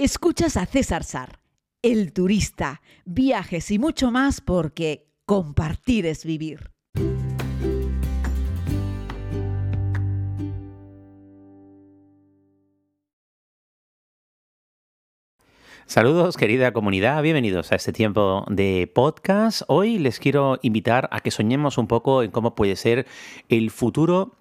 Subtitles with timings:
[0.00, 1.40] Escuchas a César Sar,
[1.82, 6.70] el turista, viajes y mucho más porque compartir es vivir.
[15.86, 19.62] Saludos querida comunidad, bienvenidos a este tiempo de podcast.
[19.66, 23.08] Hoy les quiero invitar a que soñemos un poco en cómo puede ser
[23.48, 24.37] el futuro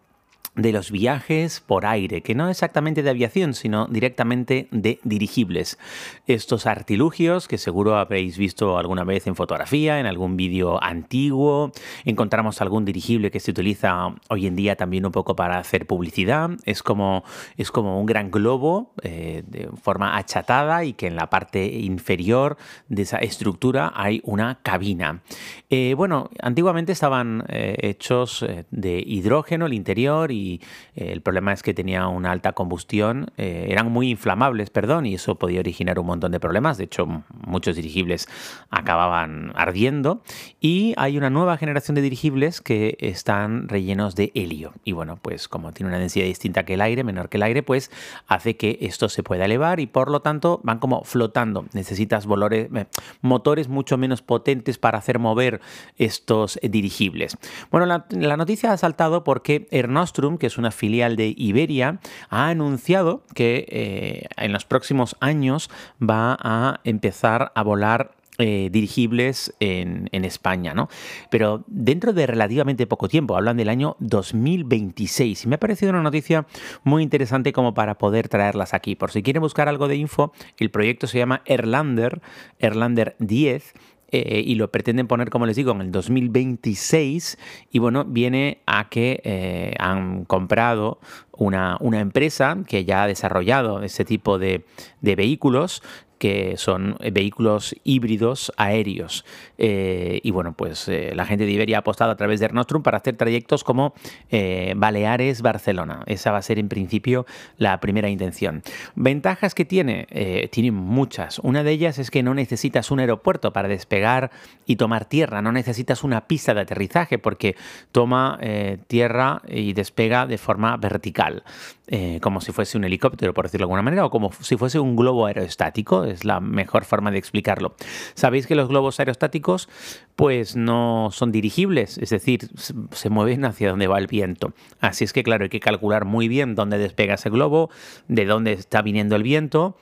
[0.58, 5.78] de los viajes por aire, que no exactamente de aviación, sino directamente de dirigibles.
[6.26, 11.72] Estos artilugios que seguro habréis visto alguna vez en fotografía, en algún vídeo antiguo,
[12.06, 16.50] encontramos algún dirigible que se utiliza hoy en día también un poco para hacer publicidad,
[16.66, 17.24] es como,
[17.56, 22.58] es como un gran globo eh, de forma achatada y que en la parte inferior
[22.90, 25.22] de esa estructura hay una cabina.
[25.70, 30.47] Eh, bueno, antiguamente estaban eh, hechos de hidrógeno el interior y
[30.96, 35.16] eh, el problema es que tenía una alta combustión, eh, eran muy inflamables, perdón, y
[35.16, 36.78] eso podía originar un montón de problemas.
[36.78, 37.08] De hecho,
[37.46, 38.28] muchos dirigibles
[38.70, 40.22] acababan ardiendo.
[40.60, 44.74] Y hay una nueva generación de dirigibles que están rellenos de helio.
[44.84, 47.64] Y bueno, pues como tiene una densidad distinta que el aire, menor que el aire,
[47.64, 47.92] pues
[48.28, 51.66] hace que esto se pueda elevar y por lo tanto van como flotando.
[51.74, 52.86] Necesitas eh,
[53.22, 55.62] motores mucho menos potentes para hacer mover
[55.98, 57.38] estos dirigibles.
[57.72, 59.90] Bueno, la, la noticia ha saltado porque Air
[60.38, 62.00] Que es una filial de Iberia,
[62.30, 65.70] ha anunciado que eh, en los próximos años
[66.02, 70.90] va a empezar a volar eh, dirigibles en, España, ¿no?
[71.32, 75.46] Pero dentro de relativamente poco tiempo, hablan del año 2026.
[75.46, 76.46] Y me ha parecido una noticia
[76.84, 78.96] muy interesante como para poder traerlas aquí.
[78.96, 82.22] Por si quieren buscar algo de info, el proyecto se llama Erlander,
[82.60, 83.74] Erlander 10
[84.10, 87.38] eh, y lo pretenden poner, como les digo, en el 2026
[87.72, 91.00] y bueno, viene a que eh, han comprado
[91.34, 94.66] una, una, empresa que ya ha desarrollado ese tipo de,
[95.02, 95.84] de vehículos
[96.18, 99.26] que son eh, vehículos híbridos aéreos.
[99.58, 102.84] Eh, y bueno, pues eh, la gente de Iberia ha apostado a través de Ernostrum
[102.84, 103.94] para hacer trayectos como
[104.32, 106.04] Baleares-Barcelona.
[106.06, 107.26] Esa va a ser en principio
[107.58, 108.62] la primera intención.
[108.96, 110.08] Ventajas que tiene,
[110.52, 111.40] tiene muchas.
[111.40, 114.32] Una de ellas es que no necesitas un aeropuerto para despegar
[114.66, 117.56] y tomar tierra, no necesitas una pista de aterrizaje porque
[117.92, 118.40] toma
[118.88, 121.44] tierra y despega de forma vertical.
[121.90, 124.78] Eh, como si fuese un helicóptero, por decirlo de alguna manera, o como si fuese
[124.78, 127.76] un globo aerostático, es la mejor forma de explicarlo.
[128.14, 129.70] Sabéis que los globos aerostáticos
[130.18, 132.50] pues no son dirigibles, es decir,
[132.92, 134.52] se mueven hacia donde va el viento.
[134.82, 137.70] Así es que claro, hay que calcular muy bien dónde despega ese globo,
[138.10, 139.78] de dónde está viniendo el viento,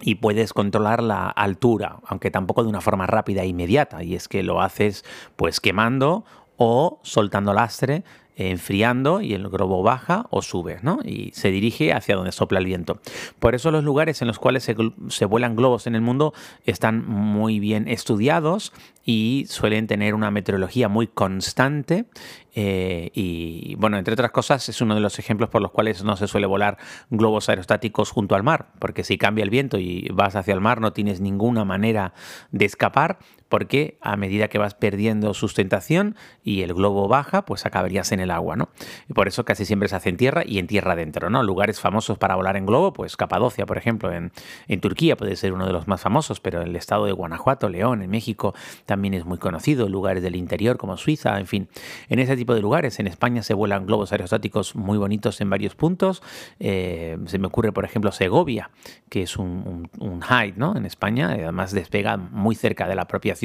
[0.00, 4.28] y puedes controlar la altura, aunque tampoco de una forma rápida e inmediata, y es
[4.28, 5.04] que lo haces
[5.36, 6.24] pues quemando
[6.56, 8.02] o soltando lastre
[8.36, 10.98] enfriando y el globo baja o sube, ¿no?
[11.04, 12.98] Y se dirige hacia donde sopla el viento.
[13.38, 16.34] Por eso los lugares en los cuales se, vuelan globos en el mundo
[16.64, 18.72] están muy bien estudiados
[19.04, 22.06] y suelen tener una meteorología muy constante
[22.54, 26.16] eh, y bueno, entre otras cosas es uno de los ejemplos por los cuales no
[26.16, 26.78] se suele volar
[27.10, 30.80] globos aerostáticos junto al mar, porque si cambia el viento y vas hacia el mar
[30.80, 32.14] no tienes ninguna manera
[32.52, 33.18] de escapar,
[33.54, 38.32] porque a medida que vas perdiendo sustentación y el globo baja, pues acabarías en el
[38.32, 38.68] agua, ¿no?
[39.08, 41.40] Y por eso casi siempre se hace en tierra y en tierra adentro, ¿no?
[41.44, 44.32] Lugares famosos para volar en globo, pues Capadocia, por ejemplo, en,
[44.80, 48.10] Turquía puede ser uno de los más famosos, pero el estado de Guanajuato, León, en
[48.10, 48.56] México
[48.86, 51.68] también es muy conocido, lugares del interior como Suiza, en fin,
[52.08, 52.98] en ese tipo de lugares.
[52.98, 56.24] En España se vuelan globos aerostáticos muy bonitos en varios puntos.
[56.58, 58.70] Eh, se me ocurre, por ejemplo, Segovia,
[59.08, 60.76] que es un, un, height, ¿no?
[60.76, 63.43] En España, además despega muy cerca de la propia ciudad,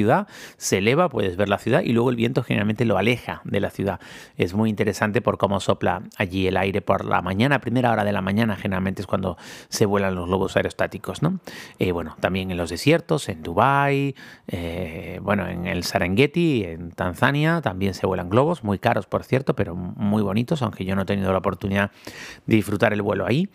[0.56, 3.70] se eleva, puedes ver la ciudad y luego el viento generalmente lo aleja de la
[3.70, 4.00] ciudad.
[4.36, 8.12] Es muy interesante por cómo sopla allí el aire por la mañana, primera hora de
[8.12, 9.36] la mañana, generalmente es cuando
[9.68, 11.40] se vuelan los globos aerostáticos, ¿no?
[11.78, 14.14] Eh, bueno, también en los desiertos, en Dubái,
[14.48, 19.54] eh, bueno, en el Serengeti, en Tanzania, también se vuelan globos, muy caros por cierto,
[19.54, 21.90] pero muy bonitos, aunque yo no he tenido la oportunidad
[22.46, 23.48] de disfrutar el vuelo ahí.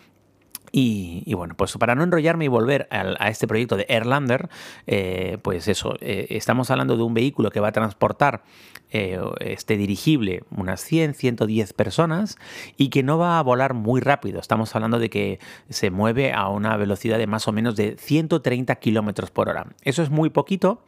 [0.77, 4.49] Y, bueno, pues para no enrollarme y volver a, este proyecto de Airlander,
[4.87, 8.43] eh, pues eso, eh, estamos hablando de un vehículo que va a transportar
[8.91, 12.37] eh, este dirigible unas 100, 110 personas
[12.75, 14.41] y que no va a volar muy rápido.
[14.41, 15.39] Estamos hablando de que
[15.69, 19.67] se mueve a una velocidad de más o menos de 130 kilómetros por hora.
[19.83, 20.83] Eso es muy poquito,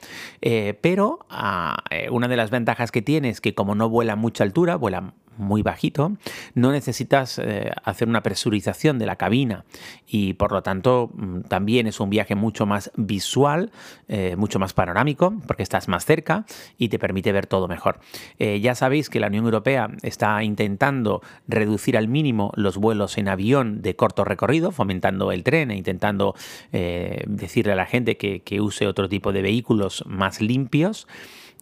[0.82, 1.78] pero ah,
[2.12, 5.14] una de las ventajas que tiene es que como no vuela a mucha altura, vuela
[5.38, 6.14] muy bajito,
[6.54, 9.66] no necesitas eh, hacer una presurización de la cabina
[10.08, 13.72] y por lo tanto mm, también es un viaje mucho más visual,
[14.08, 16.46] eh, mucho más panorámico, porque estás más cerca
[16.78, 18.00] y te permite ver todo mejor.
[18.40, 23.28] Eh, ya sabéis que la Unión Europea está intentando reducir al mínimo los vuelos en
[23.28, 26.36] avión de corto recorrido, fomentando el tren e intentando
[26.72, 31.08] decirle a la gente que, que use otro tipo de vehículos más limpios.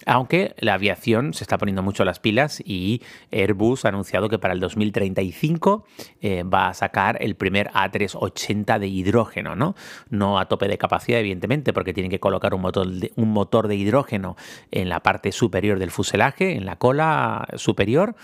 [0.05, 3.01] Aunque la aviación se está poniendo mucho las pilas y
[3.31, 5.85] Airbus ha anunciado que para el 2035
[6.21, 9.75] eh, va a sacar el primer A380 de hidrógeno, ¿no?
[10.09, 13.67] No a tope de capacidad, evidentemente, porque tienen que colocar un motor de, un motor
[13.67, 14.35] de hidrógeno
[14.71, 18.15] en la parte superior del fuselaje, en la cola superior.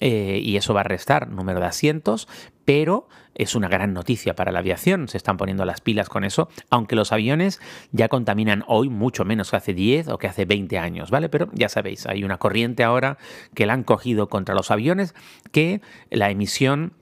[0.00, 2.28] Eh, y eso va a restar número de asientos,
[2.68, 6.50] pero es una gran noticia para la aviación, se están poniendo las pilas con eso,
[6.68, 7.62] aunque los aviones
[7.92, 11.30] ya contaminan hoy mucho menos que hace 10 o que hace 20 años, ¿vale?
[11.30, 13.16] Pero ya sabéis, hay una corriente ahora
[13.54, 15.14] que la han cogido contra los aviones
[15.50, 15.80] que
[16.10, 16.92] la emisión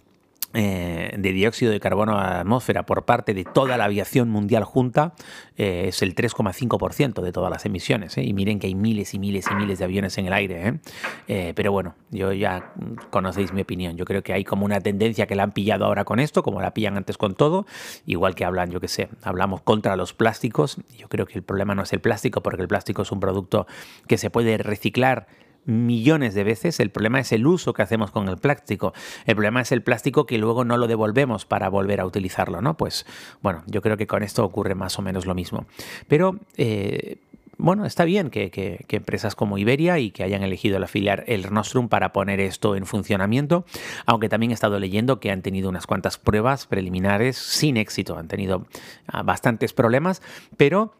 [0.59, 4.65] eh, de dióxido de carbono a la atmósfera por parte de toda la aviación mundial
[4.65, 5.13] junta
[5.59, 8.17] eh, es el 3,5% de todas las emisiones.
[8.17, 8.25] ¿eh?
[8.25, 10.81] Y miren que hay miles y miles y miles de aviones en el aire.
[11.27, 12.73] pero bueno, yo ya
[13.11, 13.99] conocéis mi opinión.
[13.99, 16.63] Yo creo que hay como una tendencia que la han pillado ahora con esto, como
[16.63, 17.67] la pillan antes con todo.
[18.07, 20.79] Igual que hablan, yo qué sé, hablamos contra los plásticos.
[20.97, 23.67] Yo creo que el problema no es el plástico, porque el plástico es un producto
[24.09, 25.27] que se puede reciclar
[25.67, 26.81] millones de veces.
[26.81, 28.95] El problema es el uso que hacemos con el plástico.
[29.27, 32.77] El problema es el plástico que luego no lo devolvemos para volver a utilizarlo, ¿no?
[32.77, 33.05] Pues
[33.43, 35.67] bueno, yo creo que con esto ocurre más o menos lo mismo.
[36.09, 37.19] Pero eh,
[37.59, 41.89] bueno, está bien que, empresas como Iberia y que hayan elegido la filial El Nostrum
[41.89, 43.65] para poner esto en funcionamiento,
[44.05, 48.29] aunque también he estado leyendo que han tenido unas cuantas pruebas preliminares sin éxito, han
[48.29, 48.67] tenido
[49.07, 50.21] ah, bastantes problemas,
[50.57, 50.93] pero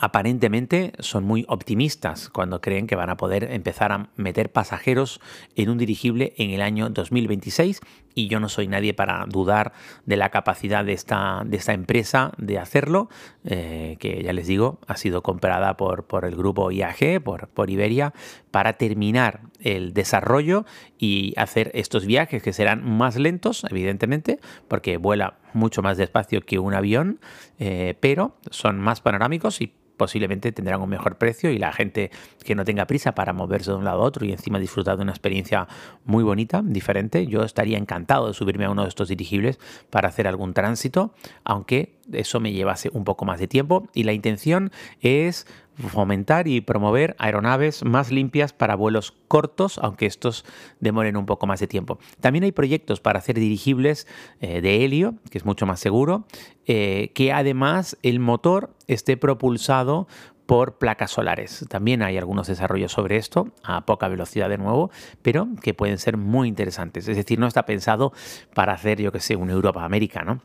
[0.00, 5.20] aparentemente son muy optimistas cuando creen que van a poder empezar a meter pasajeros
[5.54, 7.80] en un dirigible en el año 2026
[8.14, 9.72] y yo no soy nadie para dudar
[10.06, 13.08] de la capacidad de esta, de esta empresa de hacerlo,
[13.44, 17.70] eh, que ya les digo, ha sido comprada por, por el grupo IAG, por, por
[17.70, 18.14] Iberia,
[18.50, 20.64] para terminar el desarrollo
[20.98, 24.38] y hacer estos viajes que serán más lentos, evidentemente,
[24.68, 27.20] porque vuela mucho más despacio que un avión,
[27.58, 32.10] eh, pero son más panorámicos y posiblemente tendrán un mejor precio y la gente
[32.44, 35.02] que no tenga prisa para moverse de un lado a otro y encima disfrutar de
[35.02, 35.68] una experiencia
[36.04, 39.58] muy bonita, diferente, yo estaría encantado de subirme a uno de estos dirigibles
[39.90, 41.14] para hacer algún tránsito,
[41.44, 43.88] aunque eso me llevase un poco más de tiempo.
[43.94, 44.70] Y la intención
[45.00, 45.46] es
[45.88, 50.44] fomentar y promover aeronaves más limpias para vuelos cortos, aunque estos
[50.80, 51.98] demoren un poco más de tiempo.
[52.20, 54.06] También hay proyectos para hacer dirigibles
[54.40, 56.26] eh, de helio, que es mucho más seguro,
[56.66, 60.06] eh, que además el motor esté propulsado
[60.46, 61.64] por placas solares.
[61.68, 64.90] También hay algunos desarrollos sobre esto, a poca velocidad de nuevo,
[65.22, 67.08] pero que pueden ser muy interesantes.
[67.08, 68.12] Es decir, no está pensado
[68.54, 70.40] para hacer, yo que sé, un Europa-América, ¿no?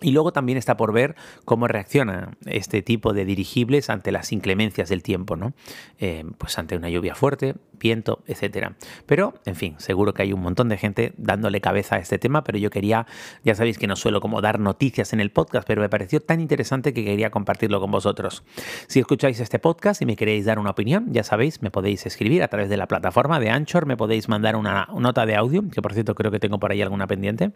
[0.00, 4.88] Y luego también está por ver cómo reacciona este tipo de dirigibles ante las inclemencias
[4.88, 5.54] del tiempo, ¿no?
[5.98, 8.76] Eh, pues ante una lluvia fuerte, viento, etcétera.
[9.06, 12.44] Pero, en fin, seguro que hay un montón de gente dándole cabeza a este tema,
[12.44, 13.06] pero yo quería,
[13.44, 16.40] ya sabéis que no suelo como dar noticias en el podcast, pero me pareció tan
[16.40, 18.44] interesante que quería compartirlo con vosotros.
[18.86, 22.42] Si escucháis este podcast y me queréis dar una opinión, ya sabéis, me podéis escribir
[22.42, 25.82] a través de la plataforma de Anchor, me podéis mandar una nota de audio, que
[25.82, 27.52] por cierto creo que tengo por ahí alguna pendiente,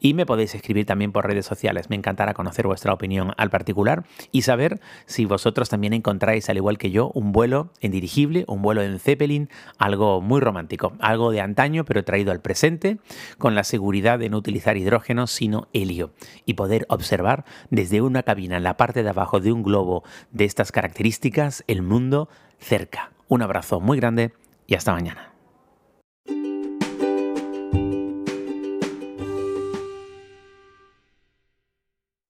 [0.00, 1.81] y me podéis escribir también por redes sociales.
[1.90, 6.78] Me encantará conocer vuestra opinión al particular y saber si vosotros también encontráis, al igual
[6.78, 9.48] que yo, un vuelo en dirigible, un vuelo en Zeppelin,
[9.78, 12.98] algo muy romántico, algo de antaño pero traído al presente,
[13.38, 16.12] con la seguridad de no utilizar hidrógeno sino helio
[16.46, 20.44] y poder observar desde una cabina en la parte de abajo de un globo de
[20.44, 22.28] estas características el mundo
[22.58, 23.12] cerca.
[23.28, 24.32] Un abrazo muy grande
[24.66, 25.31] y hasta mañana.